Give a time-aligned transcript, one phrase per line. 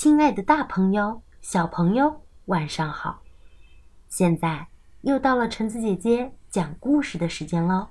[0.00, 3.20] 亲爱的大朋友、小朋友，晚上好！
[4.08, 4.66] 现在
[5.02, 7.86] 又到了橙子姐姐讲故事的时间喽。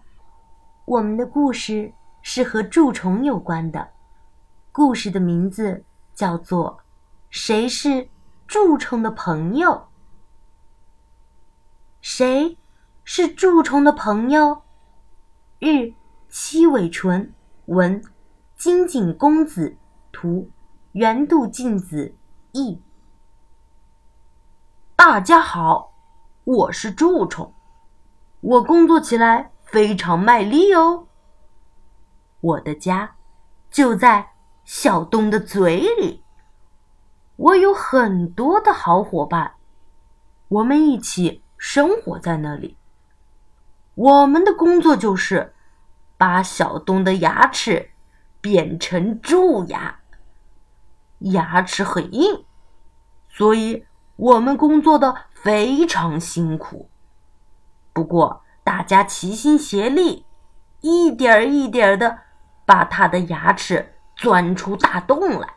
[0.86, 1.94] 我们的故事
[2.24, 3.90] 是和蛀虫有关的，
[4.72, 5.86] 故事的名字
[6.16, 6.80] 叫做
[7.30, 8.10] 《谁是
[8.48, 9.70] 蛀虫的朋友》。
[12.02, 12.58] 谁
[13.04, 14.64] 是蛀虫的朋友？
[15.60, 15.94] 日
[16.28, 17.32] 七尾纯
[17.68, 18.04] 文，
[18.58, 19.78] 金井公子
[20.12, 20.50] 图。
[20.94, 22.16] 圆度镜子
[22.52, 22.82] 译。
[24.96, 25.94] 大家好，
[26.44, 27.54] 我是蛀虫，
[28.42, 31.06] 我工作起来非常卖力哦。
[32.42, 33.16] 我的家
[33.70, 34.32] 就在
[34.66, 36.24] 小洞的嘴里，
[37.36, 39.58] 我有很多的好伙伴，
[40.48, 42.78] 我们一起生活在那里。
[43.94, 45.54] 我们的工作就是
[46.18, 47.92] 把小洞的牙齿
[48.42, 49.99] 变成蛀牙。
[51.20, 52.46] 牙齿很硬，
[53.30, 56.90] 所以我们工作的非常辛苦。
[57.94, 60.26] 不过，大家齐心协力，
[60.82, 62.20] 一点一点的
[62.66, 65.56] 把他的牙齿钻出大洞来。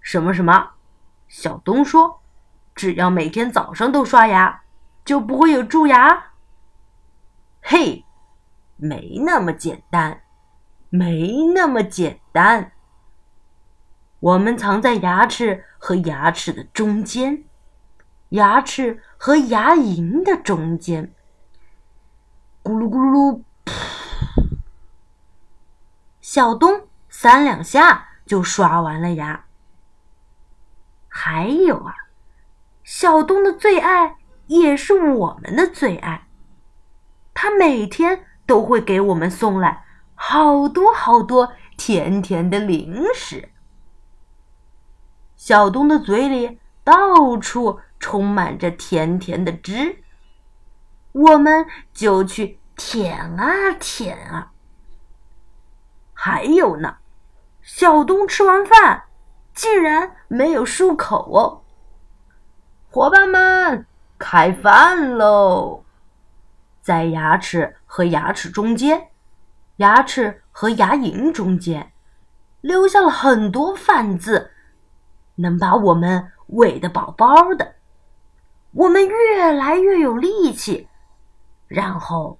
[0.00, 0.70] 什么什么？
[1.28, 2.20] 小东说
[2.74, 4.62] ：“只要每天早上都刷牙，
[5.04, 6.32] 就不会有蛀牙。”
[7.62, 8.04] 嘿，
[8.76, 10.22] 没那么简单，
[10.90, 12.72] 没那么简单。
[14.22, 17.42] 我们藏在牙齿和牙齿的中间，
[18.28, 21.12] 牙齿和牙龈的中间。
[22.62, 23.72] 咕噜咕噜噜，
[26.20, 29.46] 小东三两下就刷完了牙。
[31.08, 31.92] 还有啊，
[32.84, 36.28] 小东的最爱也是我们的最爱，
[37.34, 39.84] 他每天都会给我们送来
[40.14, 43.48] 好多好多甜甜的零食。
[45.44, 50.04] 小东的嘴里到处充满着甜甜的汁，
[51.10, 54.52] 我们就去舔啊舔啊。
[56.14, 56.98] 还有呢，
[57.60, 59.02] 小东吃完饭
[59.52, 61.62] 竟然没有漱口哦。
[62.88, 63.84] 伙伴们，
[64.16, 65.82] 开饭喽！
[66.80, 69.08] 在牙齿和牙齿中间，
[69.78, 71.90] 牙齿和牙龈中间，
[72.60, 74.51] 留下了很多饭渍。
[75.34, 77.74] 能把我们喂得饱饱的，
[78.72, 80.88] 我们越来越有力气，
[81.68, 82.38] 然后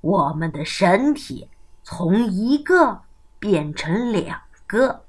[0.00, 1.48] 我们的身体
[1.82, 3.02] 从一个
[3.38, 5.04] 变成两个，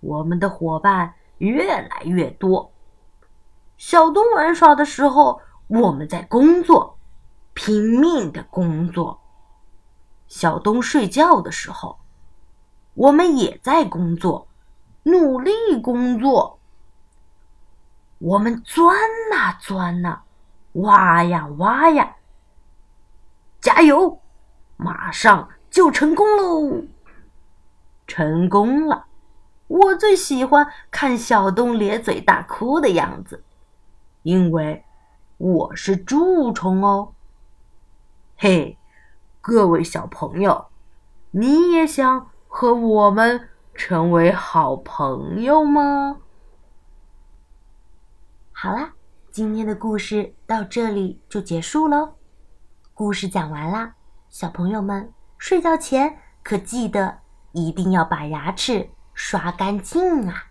[0.00, 2.72] 我们的伙伴越来越多。
[3.76, 6.98] 小东玩耍的时候，我们在工作，
[7.52, 9.18] 拼命的工作；
[10.28, 11.98] 小东睡觉的时候，
[12.94, 14.45] 我们也在工作。
[15.06, 16.58] 努力工作，
[18.18, 18.92] 我们钻
[19.30, 20.22] 呐钻呐，
[20.72, 22.16] 挖呀挖呀，
[23.60, 24.20] 加油，
[24.76, 26.86] 马上就成功喽！
[28.08, 29.06] 成功了，
[29.68, 33.44] 我最喜欢看小东咧嘴大哭的样子，
[34.24, 34.84] 因为
[35.36, 37.12] 我是蛀虫哦。
[38.36, 38.76] 嘿，
[39.40, 40.66] 各位小朋友，
[41.30, 43.50] 你也想和我们？
[43.76, 46.16] 成为好朋友吗？
[48.52, 48.94] 好啦，
[49.30, 52.14] 今天的故事到这里就结束喽。
[52.94, 53.94] 故事讲完啦，
[54.30, 57.18] 小朋友们睡觉前可记得
[57.52, 60.46] 一定要把牙齿刷干净啊！